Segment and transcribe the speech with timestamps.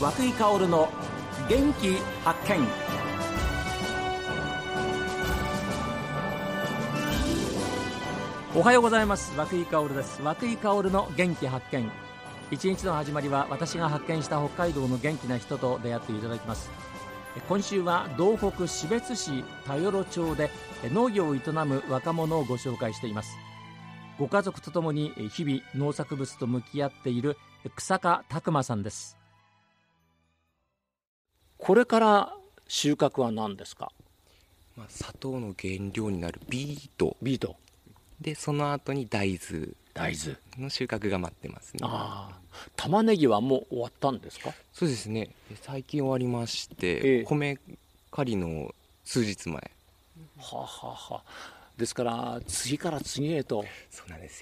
[0.00, 0.88] 和久井薫の
[1.46, 2.66] 元気発見。
[8.56, 9.36] おはようございます。
[9.36, 10.22] 和久井薫です。
[10.22, 11.90] 和久井薫の元気発見。
[12.50, 16.70] 一日の始まりは私が発見した北海道の元気な人と出会っていただきます。
[17.46, 20.50] 今週は道北標津市田与町で
[20.84, 23.36] 農業を営む若者をご紹介しています。
[24.18, 27.36] ご家族とともに日々農作物と向き合っている
[27.76, 29.19] 草加拓磨さんです。
[31.60, 32.34] これから
[32.68, 33.92] 収穫は何ですか？
[34.76, 37.16] まあ、砂糖の原料になるビート。
[37.20, 37.56] ビート。
[38.20, 39.68] でその後に大豆。
[39.92, 40.36] 大豆。
[40.58, 41.80] の収穫が待ってますね。
[41.82, 42.40] ああ。
[42.76, 44.52] 玉ねぎはもう終わったんですか？
[44.72, 45.30] そうですね。
[45.62, 47.24] 最近終わりまして、ええ。
[47.24, 47.58] 米
[48.10, 48.74] 刈りの
[49.04, 49.54] 数日前。
[49.56, 49.62] は
[50.38, 51.22] あ、はあはあ、
[51.76, 53.64] ですから次から次へと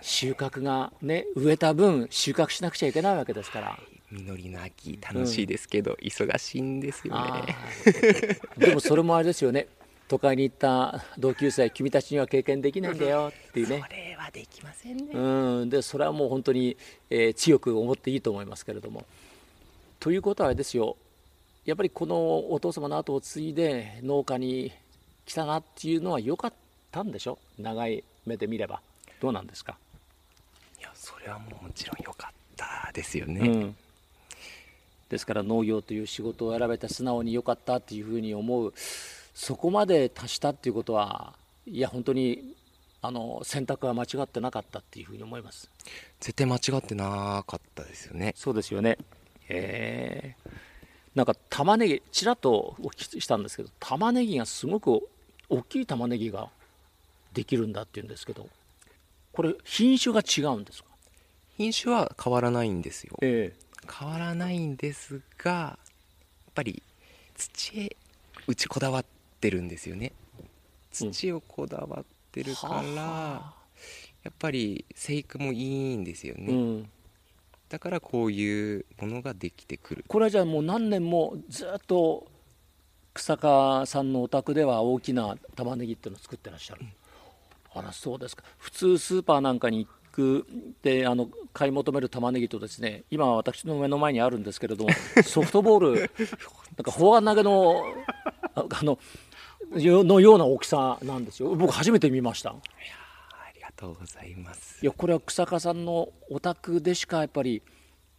[0.00, 3.78] 収穫がね植えた分収穫しなくちゃいけないわけですから
[4.10, 8.58] 実りの秋楽しいですけど、忙しいんですよあねー。
[8.66, 9.68] でもそれもあれですよね。
[10.08, 13.80] 都会に行った同級生君たちには経験できないんだよっていうね。
[13.86, 15.70] それはできませんね、うん。
[15.70, 16.76] でそれはもう本当に、
[17.10, 19.06] えー強く思っていいと思いますけれども。
[20.00, 20.96] ということはあれですよ。
[21.64, 24.72] やっぱりこのお父様の後を継いで農家に
[25.26, 26.52] 来たなっていうのは良かっ
[26.90, 27.38] たんでしょ？
[27.58, 28.80] 長い目で見れば。
[29.20, 29.76] どうなんですか、
[30.78, 33.76] いやそれはもうもちろん良かったですよね、うん、
[35.10, 38.72] ですから農業という仕事を選べて素直に良かったっていうふうに思う。
[39.34, 41.34] そこまで達したっていうことは
[41.66, 42.54] いや本当に
[43.02, 45.68] あの選択は間違ってなかったっていうふうに思います。
[46.20, 48.34] 絶対間違ってなかったですよね。
[48.36, 48.98] そうですよね。
[49.48, 50.50] えー、
[51.14, 55.08] なんか玉ねぎちらっとお聞きしたんですけど玉ねぎがすごく
[55.48, 56.48] 大きい玉ねぎが
[57.32, 58.48] できるんだっていうんですけど
[59.32, 60.90] これ品種が違うんですか？
[61.56, 63.16] 品種は変わらないんですよ。
[63.22, 63.52] え
[63.92, 65.78] 変わらないんですがや
[66.50, 66.82] っぱり
[67.36, 67.96] 土へ
[68.46, 69.04] うちこだわっ
[69.40, 70.12] てるんですよね。
[70.38, 70.50] うん
[70.92, 73.54] 土をこだわってるから、はあ
[74.22, 76.90] やっぱり生育もいいんですよね、うん、
[77.68, 80.04] だからこういうものができてくる。
[80.08, 82.26] これはじゃあもう何年もずっと
[83.14, 86.82] 草加さんのお宅では大きな玉ねぎっていうのを作ってらっしゃる、
[87.72, 88.42] あらそうですか。
[88.58, 90.46] 普通スーパーなんかに行く
[90.82, 94.90] であの買い求める玉ねぎとですね今は私の目の前にあるんですけれども
[95.24, 96.10] ソフトボール
[96.76, 97.84] なんか砲丸投げの
[98.54, 98.98] ああの
[99.78, 101.54] よのような大きさなんですよ。
[101.54, 102.50] 僕初めて見ました。
[102.50, 102.54] あ
[103.54, 104.82] りがとうございます。
[104.82, 107.62] いやこれは草加さんのお宅でしかやっぱり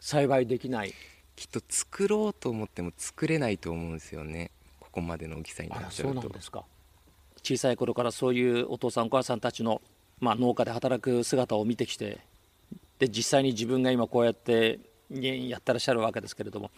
[0.00, 0.94] 栽培できない。
[1.36, 4.50] きっと作ろうと思っても作れないと思うんですよね。
[4.78, 6.64] ここまでの大きさにあらそううなっちゃとなんですか。
[7.42, 9.82] 小さい頃からそういうお父さんお母さんたちの、
[10.24, 12.18] まあ、農家で働く姿を見てきて
[12.98, 14.78] で実際に自分が今こうやって
[15.10, 16.70] ねやってらっしゃるわけですけれども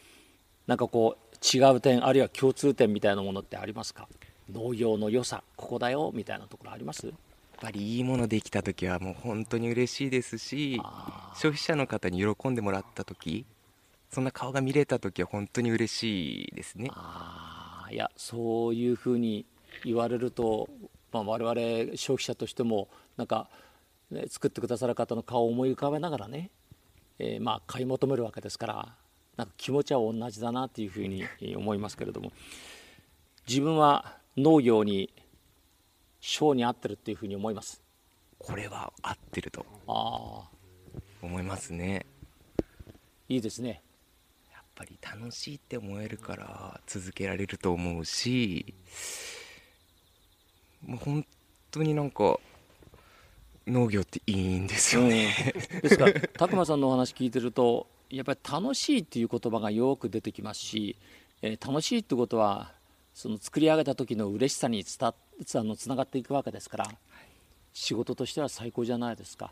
[0.67, 4.09] なんかこう違う点あるいは共通点みたいなものってありますか？
[4.53, 7.07] 農業の良さここだよみたいなところあります？
[7.07, 7.17] やっ
[7.61, 13.47] ぱりいいものできた時はもう本当に嬉しいですしあ消費者の方に喜んでもらった時
[14.11, 16.91] そんな顔が見れた時は本当に嬉しいですね。
[16.93, 17.95] あー。
[17.95, 19.47] いやそういうふうに
[19.85, 20.69] 言われると、
[21.25, 23.49] まあ、我々消費者としてもなんか、
[24.11, 26.51] ね、作ってくださる方の顔を思い浮かべながらね、
[27.19, 28.95] えーまあ買い求めるわけですから
[29.37, 32.33] なんか気持ちは同じだなというふうにえー思いますけれども。
[33.49, 35.13] 自分は農業に
[36.21, 37.81] 性に合ってるっていうふうに思います。
[38.39, 40.51] これは合ってるとああ。
[41.23, 42.07] 思いますね。
[43.29, 43.83] いいですね。
[44.53, 48.75] やっぱり楽しいって思えるから続けられると思うし
[50.87, 51.27] もう本
[51.71, 52.39] 当になんか
[53.67, 55.35] 農業っていいんですよね、
[55.75, 60.97] うんですから拓磨さんのお話聞いてるとやっぱり楽しいっていう言葉がよく出てきますし、
[61.43, 62.73] えー楽しいってことは
[63.13, 65.15] その作り上げた時の嬉しさにつた
[65.45, 66.87] つあのつながっていくわけですから
[67.73, 69.51] 仕事としては最高じゃないですか。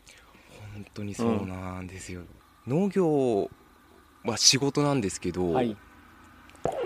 [0.73, 2.21] 本当にそうなんですよ、
[2.67, 3.49] 農業
[4.23, 5.75] は仕事なんですけど、はい、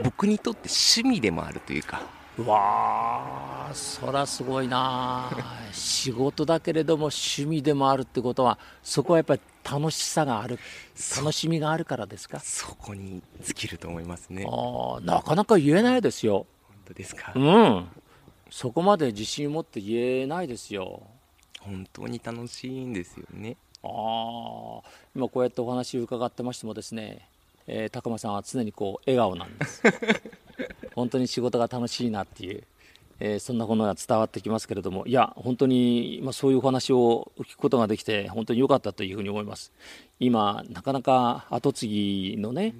[0.03, 5.29] 僕にとって趣味でもあるというかうわーそらすごいな
[5.71, 10.57] 仕事だけれども趣味でもあるってことはそこはやっぱり楽しさがある
[11.17, 12.39] 楽しみがあるからですか？
[12.39, 14.43] そこに尽きると思いますね。
[14.45, 16.45] 本あーなかなか言えないですよ。
[16.85, 17.87] 当ですか、うん。
[18.49, 21.03] そこまで自信を持って言えないですよ。
[21.59, 23.57] 本当に楽しいんですよね。
[23.83, 23.89] ああ
[25.15, 27.27] 今こうやってお話を伺ってましてもですね、
[27.67, 29.83] えー高間さんは常にこう笑顔なんです
[30.99, 32.63] 本当に仕事が楽しいなっていう、
[33.19, 39.71] えーそんなものが伝わってきますけれどもいや本当に、まあ、そういうお話を聞くことができて本当に良かったというふうに思います。
[40.19, 42.75] 今なかなか後継ぎのね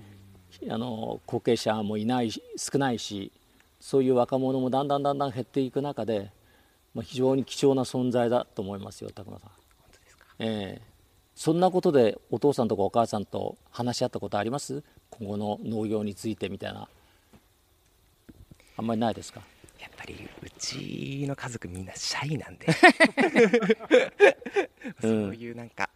[0.69, 3.31] あの後継者もいない少ないし
[3.79, 6.31] そういう若者もだんだんだんだん減っていく中で、
[6.93, 9.49] まあ、非常に貴重な存在だと思いますよ拓磨さん。
[10.39, 10.83] えー、
[11.35, 14.83] そんなことでお父さんとかお母さんと話し合ったことあります？
[15.11, 16.87] 今後の農業についてみたいな
[18.79, 19.41] あんまりないですか？
[19.77, 22.67] やっぱりうちの家族みんなシャイなんで。
[25.01, 25.89] そういうなんか、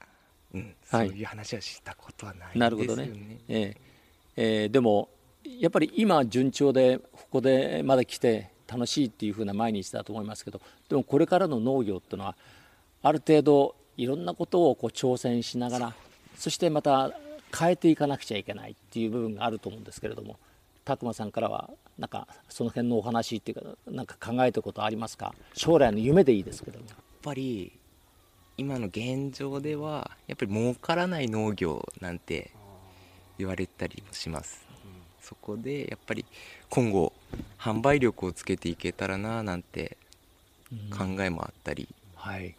[0.54, 2.60] うん、そういう話はしたことはないですよね。
[2.60, 3.10] なるほどね、
[3.48, 3.78] えー
[4.36, 5.10] えー、でも
[5.46, 10.60] やっぱり今順調でここでまで来て楽しいっていうふうな毎日だと思いますけど
[10.90, 12.36] でもこれからの農業っていうのは
[13.02, 15.96] ある程度いろんなことをこう挑戦しながら
[16.36, 17.12] そしてまた
[17.58, 20.38] 変えていかなくちゃいけないっていう部分があると思うんですけれども
[20.86, 25.34] 拓磨さんからはなんかその辺のお話っていうかなんか考えたことありますか？
[25.54, 26.86] 将来の夢でいいですけども。
[26.88, 27.72] やっぱり
[28.58, 32.52] 今の現状ではやっぱり儲からない農業なんて
[33.38, 34.92] 言われたりもします、うん、
[35.22, 36.24] そこでやっぱり
[36.70, 37.14] 今後
[37.58, 39.98] 販売力をつけていけたらななんて
[40.92, 42.56] 考えもあったり、うん、はい。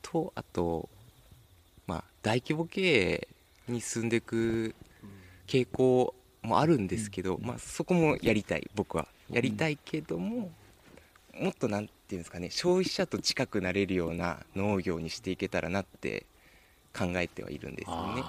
[0.00, 0.88] とあと
[1.86, 3.28] まあ大規模経営
[3.68, 4.74] に進んでいく
[5.46, 9.08] 傾向もあるんですけど、まあ、そこもやりたい僕は。
[9.30, 10.52] やりたいけども、
[11.32, 16.26] もっとなんていうんですかね消費者と近くなれるような農業にしていけたらなって
[16.96, 18.22] 考えてはいるんですよね。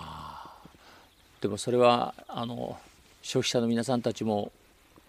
[1.41, 2.77] でもそれはあの
[3.21, 4.51] 消費者の皆さんたちも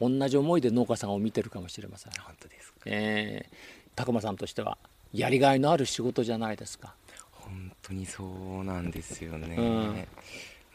[0.01, 2.13] 同じ思いで農家さんを見てるかもしれません。
[2.13, 3.55] 本当ですか、えー、
[3.95, 4.77] 高間さんとしては
[5.13, 6.95] やりがいのある仕事じゃないですか。
[7.31, 10.09] 本当にそうなんですよね、うん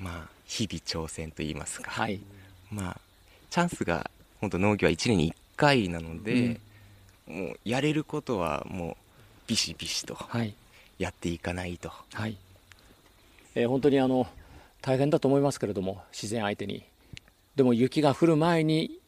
[0.02, 2.20] まあ、日々挑戦といいますか、はい、
[2.72, 2.98] まあ、
[3.50, 4.10] チャンスが
[4.40, 6.60] 本当農業は1年に1回なので、
[7.30, 8.96] うん、もうやれることはもう
[9.48, 10.18] ビシビシと
[10.98, 12.22] やっていかないと、はい。
[12.22, 12.38] はい、
[13.56, 14.28] えー、本当にあの
[14.82, 16.84] 大変だと思いますけれども自然相手に。
[17.56, 19.00] でも雪が降る前に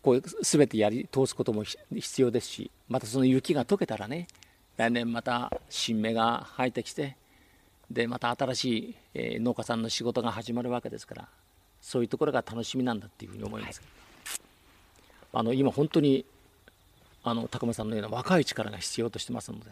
[0.00, 4.28] こう全てやり通すことも必要ですしまたその雪が溶けたらね
[4.76, 7.16] 来年また新芽が生えてきて
[7.90, 11.28] でまた新しい、えー、農家さんの仕事が始まるわけですから
[11.80, 14.38] そういうところが楽しみなんだっていうふうに思います、はい、
[15.34, 16.24] あの今本当に
[17.22, 19.64] あの高間さんのような若い力が必要としてますので、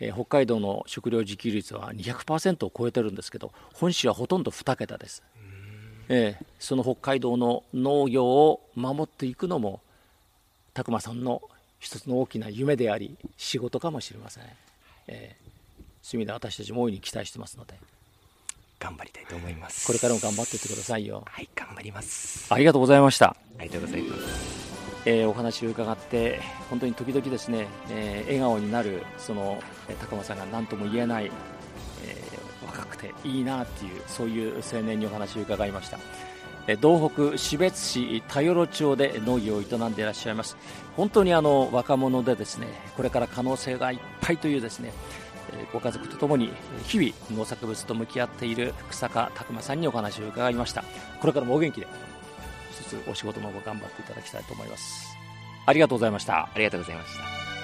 [0.00, 5.22] えー、北海道の食料自給率は200%を超えてるんですけど本州はほとんど2桁です、
[6.08, 9.80] えー、その北海道の農業を守っていくのも
[10.74, 11.42] 拓磨さんの
[11.78, 14.44] 一つの大きな夢であり仕事かもしれません、
[15.08, 15.45] えー
[16.06, 17.74] そういう意味で私たちも大いに期待してますので。
[18.78, 19.88] 頑張りたいと思います。
[19.88, 21.24] これからも頑張っていってくださいよ。
[21.26, 22.46] はい頑張ります。
[22.54, 23.34] ありがとうございました。
[23.58, 24.22] ありがとうございます。
[25.04, 35.98] えー、お話を伺って本当に時々ですね、えー、笑顔になるその、えー、高間さんが何とも言えない、えー、若くていいなっていうそういう青年にお話を伺いました。
[36.80, 40.56] 道北標別市田与町で農業を営んでいらっしゃいます。
[40.96, 44.92] 本当にあの若者でですねこれから可能性がいっぱいというですね
[45.72, 46.52] ご家族とともに
[46.86, 50.84] 日々農作物と向き合っている福坂拓磨さんにお話を伺いました。
[51.20, 51.86] これからもお元気で
[52.72, 55.16] 一つお仕事の方頑張っていただきたいと思います。
[55.66, 56.48] ありがとうございました。
[56.54, 57.55] ありがとうございました。